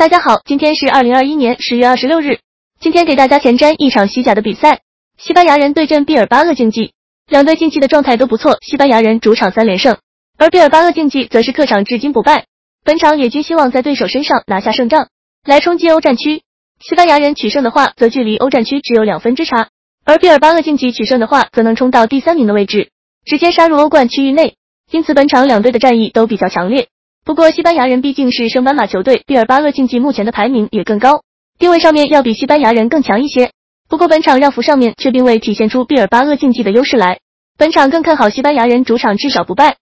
[0.00, 2.38] 大家好，今天是二零二一年十月二十六日。
[2.80, 4.80] 今天给大家前瞻一场西甲的比赛，
[5.18, 6.94] 西班牙人对阵毕尔巴鄂竞技。
[7.28, 9.98] 两队近期的状态都不错，西班牙人主场三连胜，
[10.38, 12.46] 而毕尔巴鄂竞技则是客场至今不败。
[12.82, 15.08] 本场野军希望在对手身上拿下胜仗，
[15.44, 16.44] 来冲击欧战区。
[16.80, 19.66] 西班牙人取胜的话，则距离欧战区只有两分之差；
[20.06, 22.88] 而毕尔巴鄂竞技取胜的话，则能冲到第三名的位置，
[23.26, 24.54] 直接杀入欧冠区域内。
[24.90, 26.88] 因此，本场两队的战役都比较强烈。
[27.30, 31.22] 不过，西班牙人毕竟是升班马球队，毕尔巴鄂竞技目前的排名也更高，
[31.60, 33.52] 定位上面要比西班牙人更强一些。
[33.88, 37.20] 不过，本场让幅上面却并未体现出毕尔巴鄂竞技的优势来。
[37.56, 39.76] 本场更看好西班牙人主场至少不败。